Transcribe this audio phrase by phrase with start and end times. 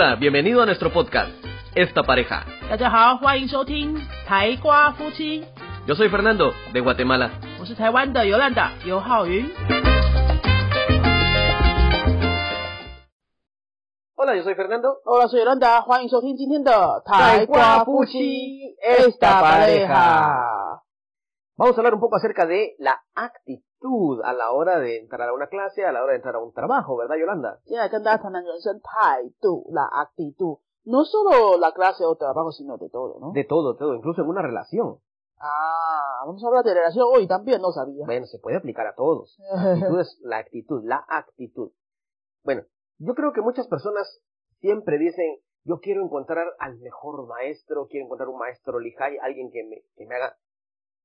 [0.00, 1.28] Hola, bienvenido a nuestro podcast,
[1.74, 2.46] Esta Pareja.
[5.88, 7.32] Yo soy Fernando, de Guatemala.
[14.14, 14.98] Hola, yo soy Fernando.
[15.04, 15.84] Hola, soy Yolanda.
[18.80, 20.80] Esta Pareja.
[21.56, 23.67] Vamos a hablar un poco acerca de la actitud
[24.24, 26.52] a la hora de entrar a una clase, a la hora de entrar a un
[26.52, 27.60] trabajo, ¿verdad, Yolanda?
[27.64, 30.58] Sí, hay que andar con la la actitud.
[30.84, 33.32] No solo la clase o trabajo, sino de todo, ¿no?
[33.32, 34.98] De todo, todo, incluso en una relación.
[35.40, 38.04] Ah, vamos a hablar de relación hoy también, no sabía.
[38.06, 39.38] Bueno, se puede aplicar a todos.
[39.50, 41.72] La actitud es la actitud, la actitud.
[42.42, 42.62] Bueno,
[42.98, 44.20] yo creo que muchas personas
[44.60, 49.62] siempre dicen, yo quiero encontrar al mejor maestro, quiero encontrar un maestro lijay, alguien que
[49.64, 50.36] me, que me haga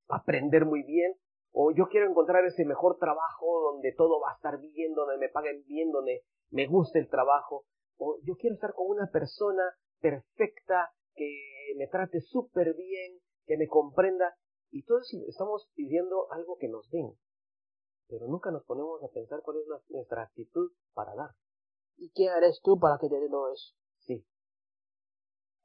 [0.08, 1.14] aprender muy bien,
[1.54, 5.30] o yo quiero encontrar ese mejor trabajo donde todo va a estar bien, donde me
[5.30, 7.66] paguen bien, donde me guste el trabajo,
[7.98, 9.64] o yo quiero estar con una persona
[10.02, 14.36] perfecta que me trate súper bien, que me comprenda,
[14.72, 17.14] y todos estamos pidiendo algo que nos den,
[18.08, 21.30] pero nunca nos ponemos a pensar cuál es nuestra actitud para dar.
[21.98, 23.76] ¿Y quién eres tú para que te dé todo eso?
[24.00, 24.26] Sí.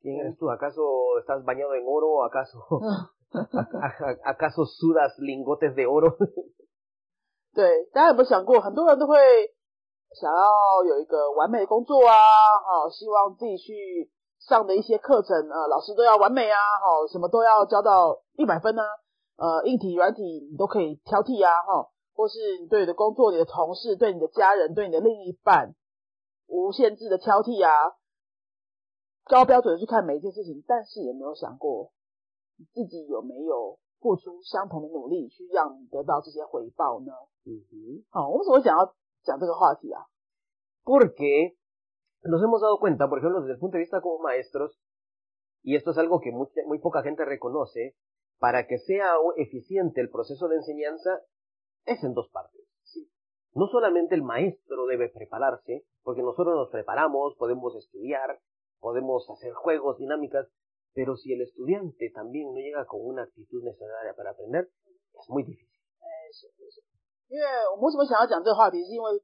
[0.01, 0.51] ¿Quién eres tú?
[0.51, 2.25] ¿Acaso estás bañado en oro?
[2.25, 2.59] ¿Acaso,
[4.25, 6.17] acaso sudas lingotes de oro?
[7.55, 9.17] 对，大家有没有想过，很多人都会
[10.15, 18.83] 想要有一个完美的工作啊，哈、希望自己去上的一些课程，呃，老师都要完美啊，哈、什么都要教到一百分啊，
[19.37, 25.75] 呃，硬体、软体你都可以挑剔啊，哈、或是你对你的工作、你的同事、对你的家人、对你的另一半，
[26.47, 27.73] 无限制的挑剔啊，
[29.25, 31.91] 高标准的去看每一件事情，但是有没有想过，
[32.58, 37.12] 你自己有没有付出相同的努力，去让你得到这些回报呢？
[37.46, 38.04] Ujú.
[38.10, 40.06] 好，我为什么会想要讲这个话题啊？
[40.84, 41.56] Porque
[42.24, 44.80] nos hemos dado cuenta, por ejemplo, desde el punto de vista como maestros,
[45.62, 47.96] y esto es algo que mucha- muy poca gente reconoce,
[48.40, 51.22] para que sea eficiente el proceso de enseñanza,
[51.86, 52.66] es en dos partes.
[52.84, 53.10] ¿sí?
[53.54, 58.40] No solamente el maestro debe prepararse, porque nosotros nos preparamos, podemos estudiar,
[58.80, 60.48] podemos hacer juegos, dinámicas,
[60.95, 64.71] pero si el estudiante también no llega con una actitud necesaria para aprender,
[65.15, 65.69] es muy difícil.
[67.29, 69.23] 因为我为什么想要讲这个话题，是因为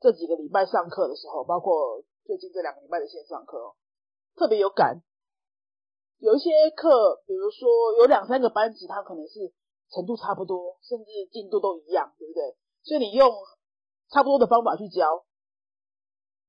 [0.00, 3.74] 这几个礼拜上课的时候，包括最近这两个礼拜的线上课，
[4.34, 5.02] 特别有感。
[6.18, 9.52] 有一些课，比如说有两三个班级，它可能是
[9.90, 12.56] 程度差不多，甚至进度都一样，对不对？
[12.82, 13.28] 所以你用
[14.10, 15.24] 差不多的方法去教，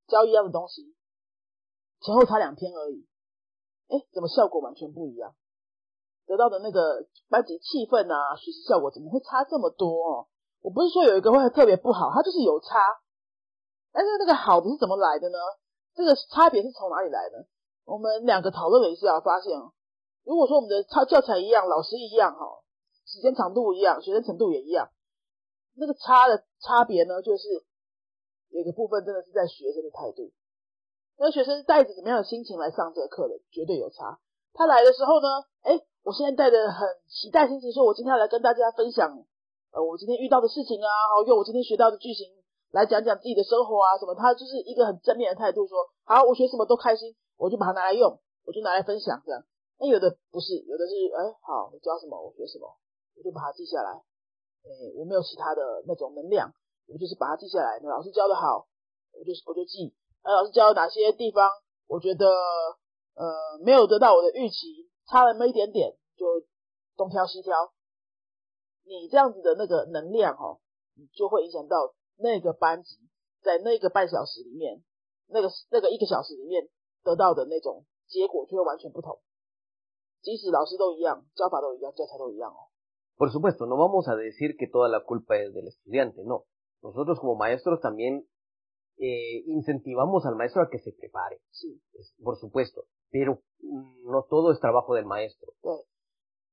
[0.08, 0.96] 教一样的东西，
[2.02, 3.08] 前后差两天而已，
[3.90, 5.36] 哎，怎么效果完全不一样？
[6.26, 10.28] 得到的那个班级气氛啊，学习效果怎么会差这么多哦？
[10.62, 12.80] 我不是说有一个会特别不好，它就是有差，
[13.92, 15.38] 但是那个好的是怎么来的呢？
[15.94, 17.46] 这个差别是从哪里来的？
[17.84, 19.52] 我们两个讨论了一下，发现，
[20.24, 22.64] 如果说我们的教教材一样，老师一样哈，
[23.06, 24.90] 时间长度一样，学生程度也一样，
[25.76, 27.66] 那个差的差别呢，就是
[28.50, 30.32] 有一个部分真的是在学生的态度，
[31.18, 34.20] 那学生带着怎么样的心情来上这个课的，绝对有差。
[34.54, 35.28] 他来的时候呢，
[35.62, 39.10] 哎，我现在带着很期待心情，说我今天要来跟大家分享，
[39.72, 42.28] 呃，我今天遇到的事情啊，哦，用我今天学到的句型
[42.72, 49.44] 来讲讲自己的生活啊，什么，他就是一个很正面的态度，说好，我学什么都开心，我就把它拿来用，我就拿来分享这样。
[49.80, 52.68] 那有的不是，有的是，哎，好，你教什么，我学什么，
[53.18, 53.90] 我就把它记下来。
[54.66, 56.54] 哎，我没有其他的那种能量，
[56.88, 57.80] 我就是把它记下来。
[57.82, 58.68] 那老师教的好，
[59.14, 59.94] 我就我就记。
[60.24, 61.50] 呃，老师教哪些地方，
[61.88, 62.26] 我觉得
[63.16, 66.26] 呃没有得到我的预期，差了那么一点点，就
[66.96, 67.72] 东挑西挑。
[68.86, 70.60] 你这样子的那个能量哦，
[70.96, 72.98] 你就会影响到那个班级
[73.42, 74.84] 在那个半小时里面，
[75.28, 76.68] 那个那个一个小时里面
[77.04, 79.20] 得到的那种结果就会完全不同。
[80.22, 82.72] 即使老师都一样，教法都一样，教材都一样哦。
[83.18, 86.46] Por supuesto, no vamos a decir que toda la culpa es del estudiante, no.
[86.82, 88.26] Nosotros como maestros también
[88.98, 91.68] eh, incentivamos al maestro a que se prepare, 是
[91.98, 95.54] ，es- por supuesto, pero mm, no todo es trabajo del maestro.
[95.62, 95.86] 对，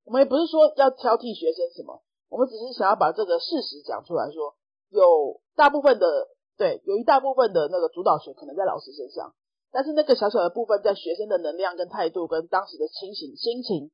[0.05, 4.57] 我们也不是说要挑剔学生什么，我们只是想要把这个事实讲出来说，
[4.89, 9.35] 有大部分的对，有一大部分的那个主导权可能在老师身上，
[9.71, 13.91] 但是那个小小的部分在学生的能量跟态度跟当时的清醒心情，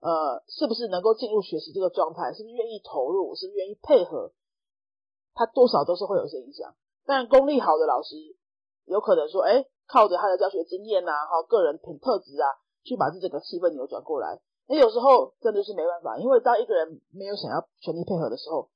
[0.00, 4.32] 呃，是不是能够进入学习这个状态，是不是愿意投入，是不是愿意配合，
[5.34, 6.74] 他多少都是会有一些影响。
[7.05, 8.15] 但功力好的老师，
[8.85, 12.47] 有可能说，哎，靠着他的教学经验呐、哈，个人品特质啊，
[12.83, 14.39] 去把这整个气氛扭转过来。
[14.67, 18.69] 那有时候真的是没办法，因为当一个人没有想要全力配合的时候，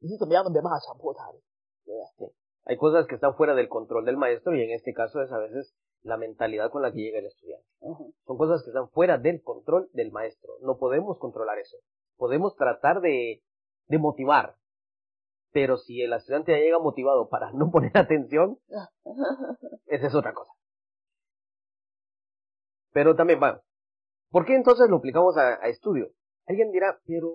[0.00, 1.38] 你是怎么样都没办法强迫他的，
[1.84, 2.32] 对不对？
[2.64, 5.38] Hay cosas que están fuera del control del maestro y en este caso es a
[5.38, 7.66] veces la mentalidad con la que llega el estudiante.
[8.26, 10.58] Son cosas que están fuera del control del maestro.
[10.60, 11.78] No podemos controlar eso.
[12.18, 13.42] Podemos tratar de,
[13.86, 14.56] de motivar.
[15.53, 18.59] pero si el estudiante llega motivado para no poner atención,
[19.85, 20.51] esa es otra cosa.
[22.91, 23.61] Pero también, bueno,
[24.29, 26.11] ¿por qué entonces lo aplicamos a, a estudio?
[26.45, 27.31] Alguien dirá, pero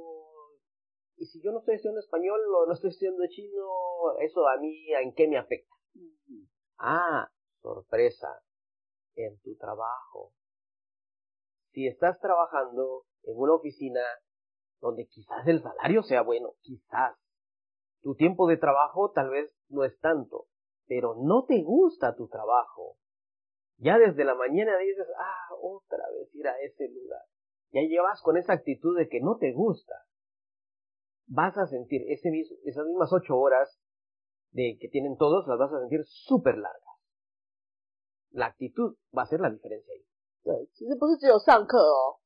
[1.19, 3.67] y si yo no estoy estudiando español o no estoy estudiando chino,
[4.21, 5.75] eso a mí, ¿en qué me afecta?
[6.79, 7.29] Ah,
[7.61, 8.41] sorpresa,
[9.17, 10.33] en tu trabajo.
[11.73, 14.01] Si estás trabajando en una oficina
[14.81, 17.17] donde quizás el salario sea bueno, quizás.
[18.08, 20.48] Tu tiempo de trabajo tal vez no es tanto,
[20.88, 22.98] pero no te gusta tu trabajo.
[23.78, 27.22] Ya desde la mañana dices, ah, otra vez ir a ese lugar.
[27.72, 29.96] Ya llevas con esa actitud de que no te gusta
[31.26, 32.30] vas a sentir ese
[32.66, 33.80] esas mismas ocho horas
[34.52, 37.00] de que tienen todos, las vas a sentir súper largas.
[38.32, 40.06] La actitud va a ser la diferencia ahí.
[40.44, 42.20] 对，其实不是只有上课哦，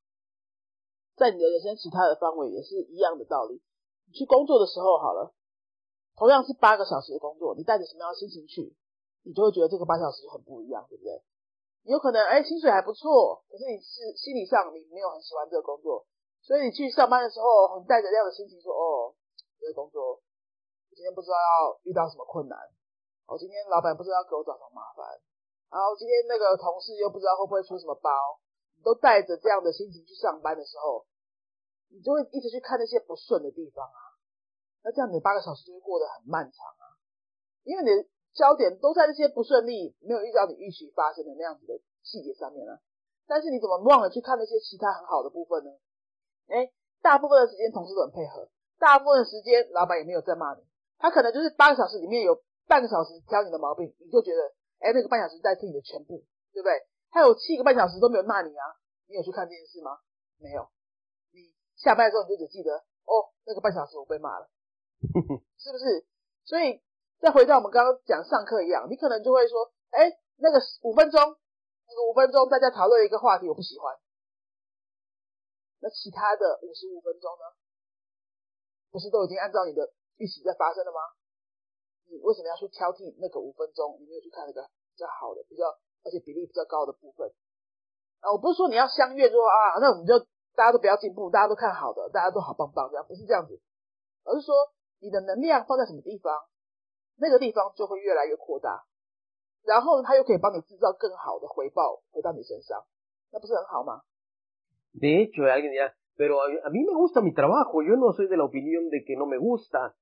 [1.16, 3.62] 在你的人生其他的方位也是一样的道理。
[4.08, 5.34] 你去工作的时候好了，
[6.17, 8.75] 同样是八个小时的工作，你带着什么样的心情去，
[9.25, 11.23] 你就会觉得这个八小时很不一样，对不对？
[11.85, 16.07] 有可能哎薪水还不错，可是你是心理上你没有很喜欢这个工作，
[16.43, 19.15] 所以你去上班的时候，很带着这样的心情说：“哦，
[19.59, 22.59] 这个工作我今天不知道要遇到什么困难，
[23.27, 25.07] 哦，今天老板不知道要给我找什么麻烦，
[25.71, 28.11] 然后今天那个同事又不知道会不会出什么包。”
[28.75, 31.07] 你都带着这样的心情去上班的时候，
[31.89, 34.02] 你就会一直去看那些不顺的地方啊。
[34.85, 36.85] 那这样你八个小时就会过得很漫长啊，
[37.65, 42.81] 因为你的焦点都在那些不顺利、没有遇到你预期发生的那样子的细节上面了。
[43.27, 45.71] 但是你怎么忘了去看那些其他很好的部分呢？
[46.49, 48.49] 哎，大部分的时间同事都很配合，
[48.79, 50.63] 大部分的时间老板也没有在骂你，
[50.99, 56.73] 他可能就是八个小时里面有半个小时挑你的毛病，你就觉得，哎，那个半小时在听你的全部，对不对？
[57.11, 58.65] 还有七个半小时都没有骂你啊，
[59.07, 59.99] 你有去看这件事吗？
[60.39, 60.67] 没有，
[61.33, 62.75] 你下班的时候你就只记得，
[63.05, 64.49] 哦，那个半小时我被骂了，
[65.59, 66.07] 是不是？
[66.45, 66.83] 所以
[67.21, 73.95] 再回到我们刚刚讲上课一样，你可能就会说，哎，那个五分钟，那个五分钟大家讨论一个话题，我不喜欢。
[75.81, 77.45] 那其他的五十五分钟呢？
[78.91, 81.01] 不是都已经按照你的预期在发生了吗？
[82.07, 83.97] 你为什么要去挑剔那个五分钟？
[83.99, 85.65] 你没有去看那个比较好的、比较
[86.05, 87.27] 而且比例比较高的部分
[88.21, 88.31] 啊？
[88.31, 90.19] 我不是说你要相悦说啊，那我们就
[90.55, 93.59] 大家都不要进步，大家都看好的，大家都好棒棒这样，不是这样子，
[94.25, 94.55] 而是说
[95.02, 96.34] 你的能量放在什么地方，
[97.18, 98.86] 那个地方就会越来越扩大，
[99.64, 102.84] 然后它又可以帮你制造更好的回报回到你身上，
[103.32, 104.02] 那不是很好吗？
[104.94, 108.46] De hecho, alguien dirá, pero a, mí me gusta mi trabajo, yo no soy de la
[108.46, 109.96] opinión de que no me gusta.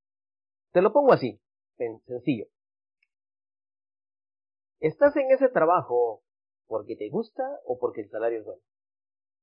[0.72, 1.42] Te lo pongo así,
[1.78, 2.46] sencillo.
[4.80, 6.22] ¿Estás en ese trabajo
[6.68, 8.62] porque te gusta o porque el salario es bueno?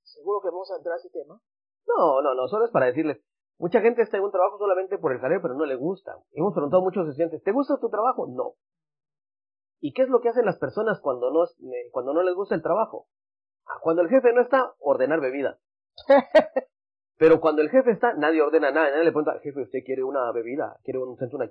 [0.04, 1.40] ¿Seguro que vamos a entrar a ese tema?
[1.86, 3.22] No, no, no, solo es para decirles,
[3.57, 6.17] mucha gente está en un trabajo solamente por el salario, pero no le gusta.
[6.31, 8.27] Hemos preguntado a muchos estudiantes, ¿te gusta tu trabajo?
[8.27, 8.53] No.
[9.79, 12.55] ¿Y qué es lo que hacen las personas cuando no, eh, cuando no les gusta
[12.55, 13.07] el trabajo?
[13.81, 15.59] Cuando el jefe no está, ordenar bebida.
[17.17, 18.89] Pero cuando el jefe está, nadie ordena nada.
[18.91, 20.77] Nadie le pregunta, jefe, ¿usted quiere una bebida?
[20.83, 21.39] ¿Quiere un centro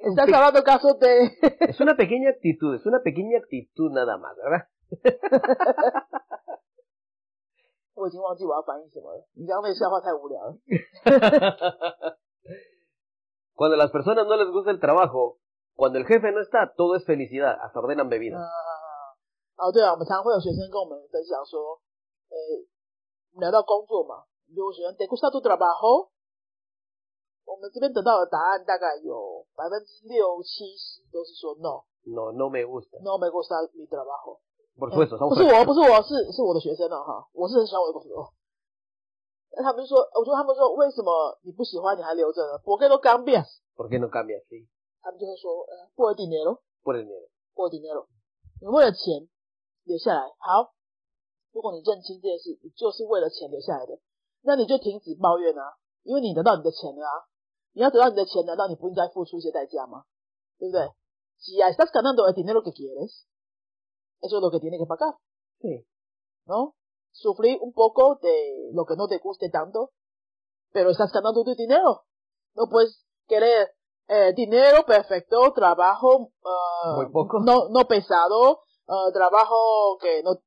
[0.00, 1.30] Estás hablando caso de...
[1.60, 4.66] es una pequeña actitud, es una pequeña actitud nada más, ¿verdad?
[13.55, 15.37] Cuando a las personas no les gusta el trabajo,
[15.75, 18.39] cuando el jefe no está, todo es felicidad, hasta ordenan bebida.
[19.59, 21.81] 哦，对啊，我们常常会有学生跟我们分享说，
[22.31, 22.63] 诶，
[23.43, 24.23] 聊到工作嘛，
[24.55, 26.07] 如果学生 “de gusta tu trabajo”，
[27.43, 34.39] 我们这边得到的答案大概有百分之六七十都是说 “no”，“no no me gusta”，“no me gusta mi trabajo”。
[34.76, 38.34] 不是，不是我，不是我，是是我的学生了哈，我是很喜欢我的工作。
[39.52, 44.42] 那他们说，我说他们说，为什么你不喜欢你还留着呢？¿Por qué no cambias？¿Por qué no cambias？
[45.00, 48.06] 他们就会说，呃，por dinero，por dinero，por dinero，
[48.60, 49.28] 你为了钱。
[49.86, 50.72] 留下来好，
[51.52, 54.00] 如果你认清这件事，你就是为了钱留下来的，
[54.40, 57.28] 那你就停止抱怨啊，因为你得到你的钱了啊。
[57.74, 60.04] 你要得到你的钱，难道你不应该付出一些代价吗？
[60.58, 60.88] 对不对
[61.36, 63.26] ？Si estás ganando el dinero que quieres,
[64.23, 65.15] eso es lo que tiene que pagar.
[65.61, 65.85] Sí.
[66.45, 66.75] ¿No?
[67.11, 69.91] Sufrir un poco de lo que no te guste tanto,
[70.71, 72.05] pero estás ganando tu dinero.
[72.55, 73.75] No puedes querer
[74.07, 77.39] eh, dinero perfecto, trabajo uh, Muy poco.
[77.39, 80.41] no, no pesado, uh, trabajo que no,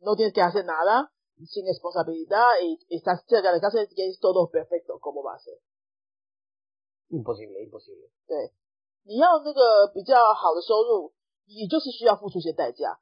[0.00, 1.12] no tienes que hacer nada,
[1.46, 5.58] sin responsabilidad y estás cerca de casa y tienes todo perfecto, ¿cómo va a ser?
[7.10, 8.10] Imposible, imposible.
[8.26, 8.52] 对，
[9.04, 11.12] 你要那个比较好的收入，
[11.46, 12.98] 你就是需要付出一些代价。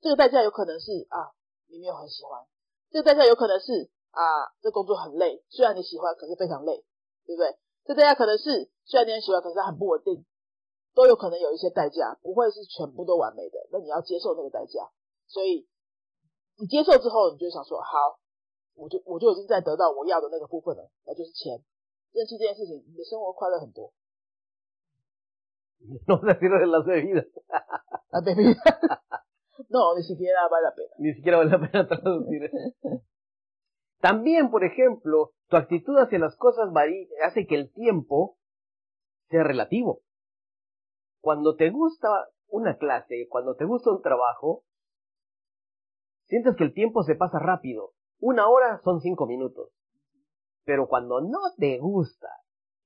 [0.00, 1.32] 这个代价有可能是啊，
[1.68, 2.46] 你没有很喜欢；
[2.90, 4.22] 这个代价有可能是啊，
[4.62, 6.84] 这工作很累，虽然你喜欢，可是非常累，
[7.26, 7.56] 对不对？
[7.84, 10.24] 这代价可能是虽然你很喜欢，可是它很不稳定，
[10.94, 13.66] 都有可能有一些代价，不会是全部都完美的。
[13.72, 14.90] 那你要接受那个代价，
[15.26, 15.68] 所以
[16.58, 18.18] 你接受之后，你就想说好，
[18.74, 21.62] 我就我就已经在得到我要的那个部分了，那就是钱。
[22.12, 23.92] 认清这件事情，你的生活快乐很多。
[26.06, 27.28] No decirlo de las bebidas.
[28.10, 28.56] Las bebidas.
[29.69, 30.89] No, ni siquiera vale la pena.
[30.97, 32.51] Ni siquiera vale la pena traducir.
[33.99, 38.37] También, por ejemplo, tu actitud hacia las cosas varía, hace que el tiempo
[39.29, 40.01] sea relativo.
[41.21, 42.09] Cuando te gusta
[42.47, 44.63] una clase, cuando te gusta un trabajo,
[46.25, 47.93] sientes que el tiempo se pasa rápido.
[48.19, 49.69] Una hora son cinco minutos.
[50.63, 52.29] Pero cuando no te gusta,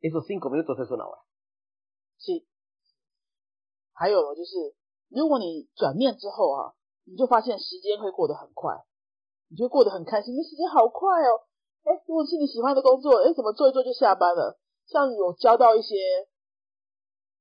[0.02, 1.22] esos cinco minutos es una hora.
[2.18, 2.46] Sí.
[3.96, 4.76] 还有就是，
[5.11, 6.73] 如果你转念之后啊，
[7.05, 8.85] 你就发现时间会过得很快，
[9.49, 11.43] 你就过得很开心，因为时间好快哦。
[11.83, 14.59] 哎，如果是你喜欢的工作，哎，怎么做一做就下班了？
[14.87, 15.97] 像有教到一些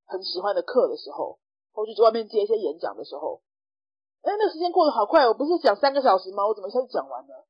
[0.06, 1.38] 很喜欢的课的时候，
[1.72, 3.42] 或者去外面接一些演讲的时候，
[4.22, 6.46] 哎，那时间过得好快，我不是讲三个小时吗？
[6.48, 7.46] 我怎么一下就讲完了？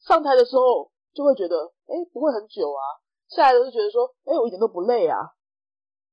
[0.00, 2.80] 上台的时候就会觉得，哎，不会很久啊。
[3.28, 5.34] 下来的时候觉得说，哎，我一点都不累啊，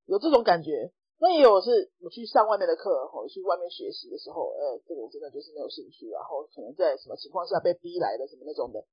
[0.06, 0.92] 有这种感觉。
[1.19, 8.83] 那也有是，我去上外面的课，或去外面学习的时候，呃，这个我真的就是没有兴趣，然后可能在什么情况下被逼来的什么那种的，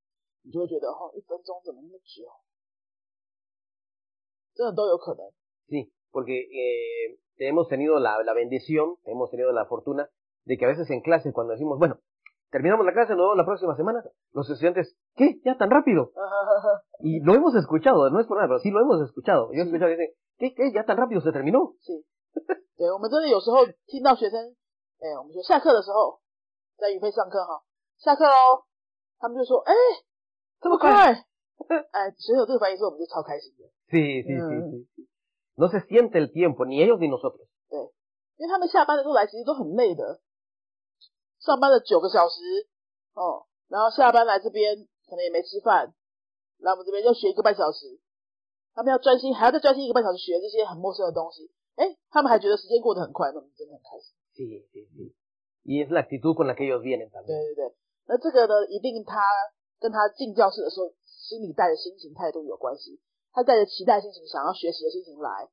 [0.43, 2.25] 你就会觉得，哦，一分钟怎么那么久？
[4.55, 5.26] 真的都有可能。
[5.69, 10.09] Sí, porque eh, hemos tenido la, la bendición, hemos tenido la fortuna
[10.45, 11.99] de que a veces en clase cuando decimos, bueno,
[12.50, 15.41] terminamos la clase, nos vemos la próxima semana, los estudiantes, ¿qué?
[15.45, 16.12] ¿Ya tan rápido?
[17.00, 19.50] y lo hemos escuchado, no es por nada, pero sí lo hemos escuchado.
[19.52, 20.55] Yo he escuchado que dicen, ¿qué?
[20.55, 20.73] ¿Qué?
[20.73, 21.75] ¿Ya tan rápido se terminó?
[21.81, 22.05] Sí.
[22.77, 24.55] 对，我们真的有时候听到学生，
[25.00, 26.19] 哎，我们说下课的时候，
[26.77, 27.63] 在语配上课哈，
[27.98, 28.65] 下课喽，
[29.19, 29.74] 他们就说，哎，
[30.62, 31.25] 这么快，
[31.91, 33.65] 哎， 所有这个反应说，我们就超开心的。
[33.89, 35.07] Sí, sí, sí, sí.
[35.55, 37.48] No se siente el tiempo, ni ellos ni nosotros.
[37.69, 37.79] 对，
[38.36, 40.22] 因为他们下班的时候来，其实都很累的，
[41.39, 42.36] 上班了九个小时，
[43.13, 45.96] 哦，然后下班来这边可能也没吃饭，
[46.60, 48.00] 来我们这边要学一个半小时，
[48.75, 51.50] 他们要专心，还要再专心一个半小时学这些很陌生的东西。
[51.77, 54.12] 哎，他们还觉得时间过得很快，那我们真的很开心。
[54.34, 55.13] Sí, sí, sí.
[55.63, 57.38] Y es la actitud con la que ellos vienen también.
[57.38, 57.75] 对对对，
[58.07, 59.22] 那这个呢，一定他
[59.79, 63.00] 跟他进教室的时候，心里带着心情态度有关系。
[63.31, 65.48] 他带着期待心情，想要学习的心情来，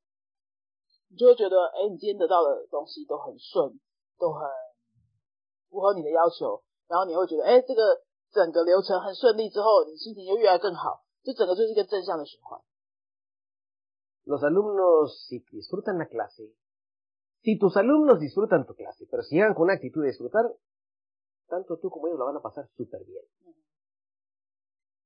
[1.11, 3.79] 你就会觉得，哎，你今天得到的东西都很顺，
[4.19, 4.49] 都很
[5.69, 8.01] 符合你的要求，然后你会觉得，哎，这个
[8.33, 12.59] 整个流程很顺利之后，你心情就越来更好，就整个就是一个正向的循环。
[14.26, 16.52] los alumnos si disfrutan la clase,
[17.42, 20.46] si tus alumnos disfrutan tu clase, pero si llegan con una actitud de disfrutar,
[21.48, 23.24] tanto tú como ellos la van a pasar súper bien.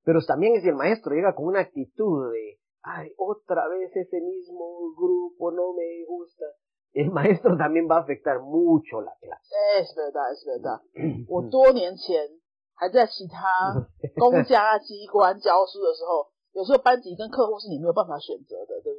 [0.03, 4.93] Pero también si el maestro llega con una actitud de, ay, otra vez ese mismo
[4.98, 6.46] grupo no me gusta,
[6.91, 9.55] el maestro también va a afectar mucho la clase.
[9.79, 10.82] Es verdad, es verdad.
[11.29, 12.29] 我多年前
[12.75, 13.88] 还在其他
[14.20, 18.97] 公家机关教书的时候，有时候班级跟客户是你没有办法选择的，对不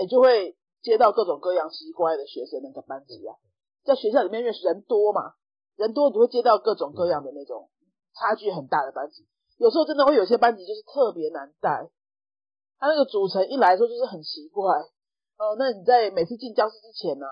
[0.00, 0.04] 对？
[0.04, 3.36] 哎，就会接到各种各样奇怪的学生那个班级啊，
[3.84, 5.34] 在学校里面因为人多嘛，
[5.76, 7.68] 人多你会接到各种各样的那种
[8.14, 9.26] 差距很大的班级。
[9.58, 11.90] 有时候真的会有些班级就是特别难带，
[12.78, 14.64] 他那个组成一来说就是很奇怪。
[15.38, 17.26] 哦，那你在每次进教室之前呢，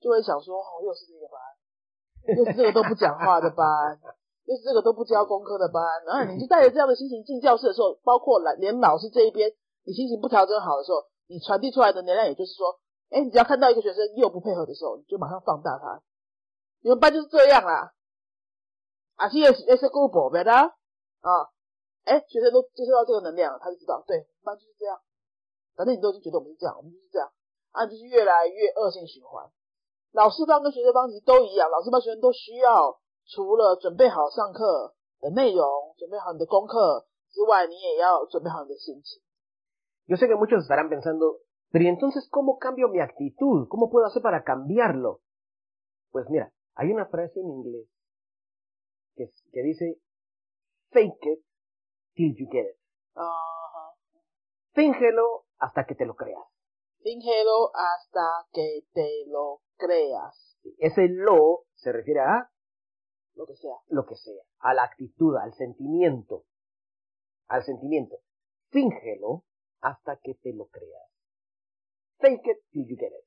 [0.00, 3.98] 就会想说，哦，又是这个班，又是这个都不讲话的班。
[4.46, 9.50] 就是这个都不教功课的班，然后你就带着这样的心情进教室的时候，包括来连老师这一边，
[9.86, 11.00] 你心情不调整好的时候，
[11.34, 12.78] 你传递出来的能量，也就是说，
[13.10, 16.00] 哎，你只要看到一个学生又不配合的时候，你就马上放大他。
[16.80, 17.92] 你们班就是这样啦，
[19.16, 21.30] 啊，是 S S group 别的啊，
[22.04, 25.00] 哎，学生都接受到这个能量，他就知道，对，班就是这样。
[25.74, 27.28] 反正你都已经觉得我们是这样，我们就是这样，
[27.72, 29.50] 啊，就是越来越恶性循环。
[30.12, 33.00] 老师方跟学生方其实都一样，老师方学生都需要。
[33.26, 39.22] 除了准备好上课的内容，准备好你的功课之外，你也要准备好你的心情。
[40.06, 41.38] Yo sé que muchos estarán pensando,
[41.70, 43.66] pero entonces cómo cambio mi actitud?
[43.68, 45.20] ¿Cómo puedo hacer para cambiarlo?
[46.10, 47.88] Pues mira, hay una frase en inglés
[49.16, 49.98] que, que dice,
[50.90, 51.44] fake it
[52.14, 52.76] till you get it.
[54.72, 56.44] Fíngelo hasta que te lo creas.
[57.00, 60.58] Fíngelo hasta que te lo creas.
[60.78, 62.50] Ese lo se refiere a
[63.34, 63.76] lo que sea.
[63.88, 64.42] Lo que sea.
[64.58, 66.44] A la actitud, al sentimiento.
[67.48, 68.16] Al sentimiento.
[68.70, 69.44] Fíngelo
[69.84, 71.12] hasta que te lo creas.
[72.16, 73.26] Fake it till you get it.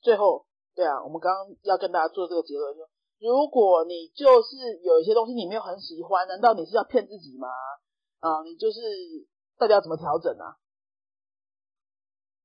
[0.00, 2.88] 最后，对啊，我们刚刚要跟大家做这个结论，说
[3.18, 7.48] 如果你就是有一些东西你没有很喜欢，难道你是要骗自己吗？
[8.20, 8.80] 啊，你就是
[9.58, 10.56] 到底要怎么调整啊？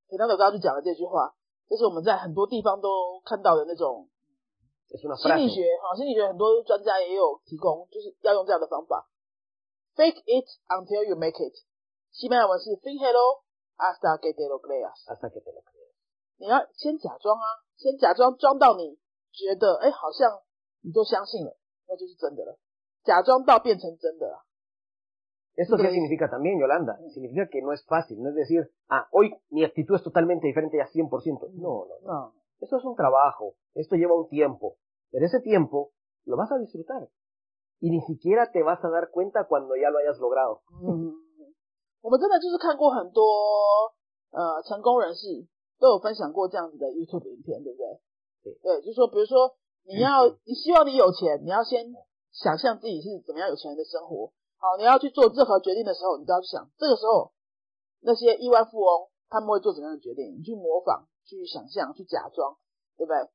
[0.08, 1.36] 简单的刚刚就讲了这句话，
[1.68, 4.10] 这是我们在很多地方都看到的那种
[4.90, 9.08] 心理学哈，心理学很多专家也有提供，就是要用这样的方法
[9.96, 11.54] ，fake it until you make it。
[12.13, 13.43] 西班牙文是 fingelo
[13.77, 15.93] hasta que te lo creas，hasta que te lo creas。
[16.39, 18.99] 你要先假装啊，先假装装到你
[19.33, 20.43] 觉得哎，好像
[20.83, 21.57] 你都相信了，
[21.89, 22.59] 那就是真的了。
[23.03, 24.45] 假装到变成真的了。¿
[25.57, 26.99] Esto qué significa también, Yolanda?
[27.15, 30.83] Significa que no es fácil, no es decir, ah, hoy mi actitud es totalmente diferente
[30.83, 31.53] a 100%.
[31.55, 32.35] No, no, no.
[32.59, 34.79] Esto es un trabajo, esto lleva un tiempo,
[35.13, 35.93] pero ese tiempo
[36.25, 37.09] lo vas a disfrutar.
[37.79, 40.63] Y ni siquiera te vas a dar cuenta cuando ya lo hayas logrado.
[42.02, 43.24] 我们真的就是看过很多
[44.32, 45.48] 呃成功人士
[45.80, 48.00] 都有分享过这样子的 YouTube 影片，对不对？
[48.44, 51.94] 对，对，就是说，比如说你要你希望你有钱，你要先
[52.32, 54.32] 想象自己是怎么样有钱人的生活。
[54.58, 57.32] 好，你要去做任何决定的时候，你都要去想，这个时候
[58.02, 60.38] 那些亿万富翁他们会做怎样的决定？
[60.38, 62.58] 你去模仿，去想象，去假装，
[62.98, 63.30] 对不对？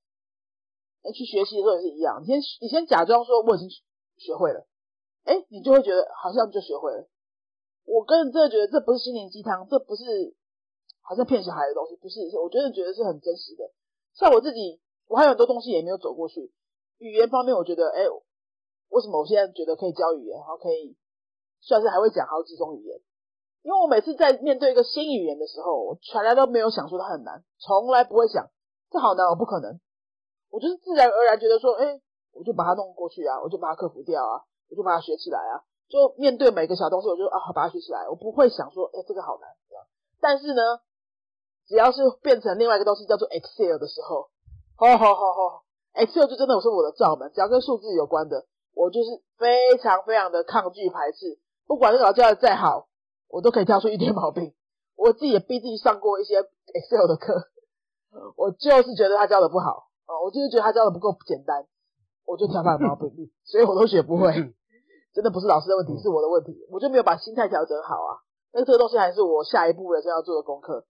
[1.03, 3.69] 那去学习的时候也是一样，你先你先假装说我已经
[4.17, 4.67] 学会了，
[5.25, 7.07] 哎，你就会觉得好像就学会了。
[7.85, 10.35] 我个人真的觉得这不是心灵鸡汤，这不是
[11.03, 13.71] 好像骗小孩的东西，不是，我真的觉得是很真实的。
[14.15, 16.53] 像我自己，我还有很多东西也没有走过去。
[16.99, 18.07] 语言方面，我觉得，哎，
[18.89, 20.97] 为什么我现在觉得可以教语言，然后可以？
[21.61, 23.01] 算是还会讲好几种语言，
[23.63, 28.51] 因为我每次在面对一个新语言的时候，我从来都没有想说它很难，从来不会想
[28.91, 29.81] 这好难，我不可能，
[30.51, 31.99] 我就是自然而然觉得说，哎，
[32.33, 39.49] 我就把它弄过去啊，我就把它克服掉啊，我就把它学起来啊，就面对每个小东西，我就啊把它学起来，我不会想说，哎，这个好难，
[40.21, 40.81] 但是呢，
[41.69, 44.27] 只要是变成另外一个东西叫做 Excel 的时候，
[44.75, 45.63] 好好好好
[45.95, 51.39] ，Excel 就真的是我的罩门，只要跟数字有关的，我就是非常非常的抗拒排斥。
[51.69, 52.89] 不管那老师教的再好，
[53.29, 54.53] 我都可以挑出一点毛病。
[54.97, 57.51] 我自己也逼自己上过一些 Excel 的课，
[58.37, 61.69] 我就是觉得他教的不好啊，我就是觉得他教的不够简单，
[62.27, 64.53] 我就挑他的毛病，所以我都学不会。
[65.15, 68.19] 真的不是老师的问题，是我的问题，我就没有把心态调整好啊。
[68.53, 70.85] 那这个东西还是我下一步人生要做的功课。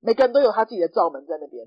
[0.00, 1.66] 每个人都有他自己的罩门在那边。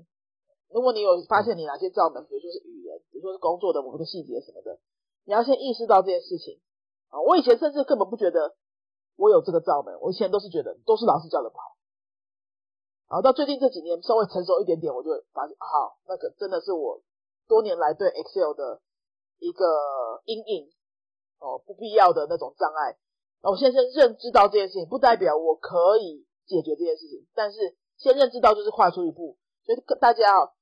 [0.72, 4.78] 如果你有发现你哪些罩门，比如说是语言，比如说是工作的某个细节什么的，
[5.24, 6.60] 你要先意识到这件事情。
[7.08, 8.56] 啊，我以前甚至根本不觉得
[9.16, 11.76] 我有这个罩门，我以前都是觉得都是老师教的不好。
[13.08, 17.00] 然后到最近这几年稍微成熟一点点，我就发现，好，那个真的是我
[17.46, 18.80] 多年来对 Excel 的
[19.38, 19.64] 一个
[20.24, 20.68] 阴影
[21.38, 22.96] 哦，不必要的那种障碍。
[23.42, 29.36] 我现在认知到这件事情，不代表我可以解决这件事情，但是先认知到就是跨出一步。
[29.64, 30.52] 所以大家啊，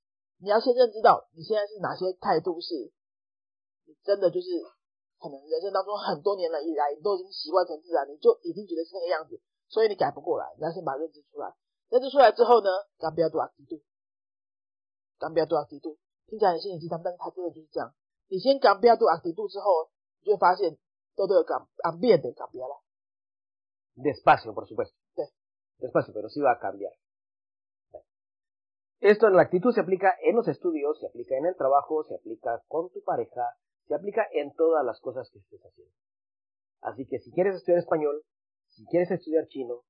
[0.41, 2.93] 你要先认知到你现在是哪些态度是，
[3.87, 4.49] 你真的就是。
[5.21, 10.53] 可能人生当中很多年了以来，你都已经习惯成自然，你就已经觉得是那个样子，所以你改不过来。
[10.59, 11.55] 你要先把认知出来，
[11.89, 13.81] 认知出来之后呢，刚不要多少嫉妒，
[15.19, 15.97] 刚不要多少嫉妒，
[16.29, 17.95] 听起来很心理鸡汤，但是它真的就是这样。
[18.29, 19.89] 你先刚不要多少嫉妒之后，
[20.24, 20.78] 你就发现
[21.16, 21.68] 都都有刚
[22.00, 22.82] 变的刚变了。
[23.96, 24.96] Despacio, por supuesto.
[25.16, 25.26] 对，
[25.80, 26.94] despacio, pero sí va a cambiar.
[29.02, 32.16] Esto en la actitud se aplica en los estudios, se aplica en el trabajo, se
[32.16, 33.56] aplica con tu pareja.
[33.90, 35.94] se aplica en todas las cosas que estés haciendo.
[36.82, 38.24] Así que si quieres estudiar español,
[38.68, 39.82] si quieres estudiar chino,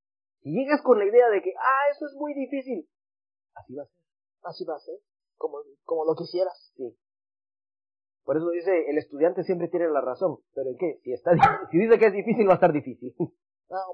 [0.42, 2.90] si llegas con la idea de que, ah, eso es muy difícil,
[3.56, 4.00] así va a ser.
[4.42, 4.98] Así va a ser,
[5.36, 6.72] como, como lo quisieras.
[6.78, 6.98] Sí.
[8.24, 10.38] Por eso dice, el estudiante siempre tiene la razón.
[10.54, 11.00] ¿Pero en qué?
[11.04, 11.32] Si, está,
[11.72, 13.16] si dice que es difícil, va a estar difícil.
[13.72, 13.86] Ah,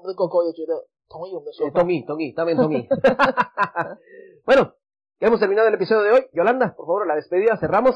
[1.08, 2.88] Tommy, Tommy, también Tommy.
[4.44, 4.74] bueno,
[5.20, 6.26] hemos terminado el episodio de hoy.
[6.32, 7.94] Yolanda, por favor, la despedida, cerramos.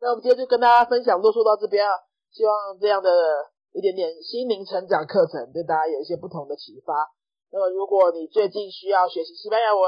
[0.00, 1.90] 那我们今天就跟大家分享，啰嗦到这边啊，
[2.30, 3.10] 希望这样的
[3.72, 6.94] 一点点心灵成长课程对大家有一些不同的启发。
[7.50, 9.82] 那么如果你最近需要学习西班牙文，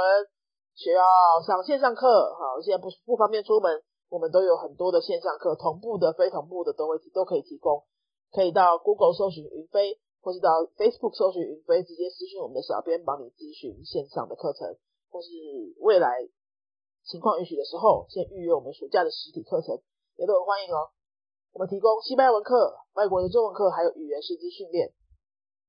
[0.74, 1.04] 需要
[1.46, 3.70] 上线上课，好，现在不不方便出门，
[4.15, 7.83] 我们都有很多的线上课，同步的、非同步的都会都可以提供。
[8.31, 14.77] 可以到 Google 搜寻云飞，或是到 Facebook 搜寻云飞，直接私信我们的小编，帮你咨询线上的课程，
[15.11, 15.27] 或是
[15.79, 16.29] 未来
[17.03, 19.75] 情况允许的时候，先预约我们暑假的实体课程。
[20.15, 20.95] 也都很欢迎哦。
[21.51, 24.93] 我们提供西班牙文课、外国的中文课，还有语言师资训练，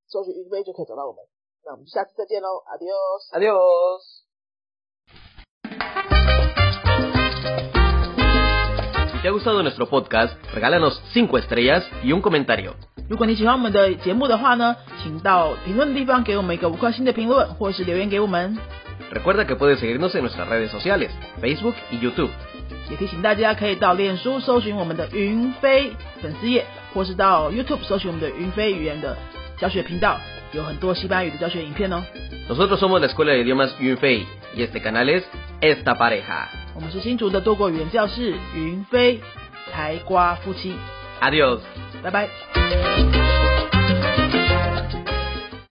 [0.06, 1.26] 搜寻云飞就可以找到我们。
[1.64, 4.25] 那我们下次再见喽，Adios，Adios。
[9.25, 12.73] te ha gustado nuestro podcast, regálanos cinco estrellas y un comentario。
[13.09, 18.57] 如果你喜欢我们的节目的话呢，请到评论地方给我们一个五颗星的评论，或是留言给我们。
[19.13, 21.09] Recuerda que puedes seguirnos en nuestras redes sociales,
[21.41, 22.29] Facebook y YouTube.
[22.89, 29.17] 也提醒大家可以到脸书搜寻我们的云飞粉丝页，或是到 YouTube 搜寻我们的云飞语言的
[29.57, 30.17] 教学频道，
[30.53, 32.03] 有很多西班牙语的教学影片哦。
[32.49, 34.25] Nosotros somos la Escuela de Idiomas Yunfei
[34.55, 35.23] y este canal es
[35.61, 36.49] Esta Pareja.
[36.76, 39.18] 我们是新竹的多国语言教室云飞
[39.72, 40.76] 台瓜夫妻。
[41.22, 41.60] ，Adios，
[42.02, 42.28] 拜拜。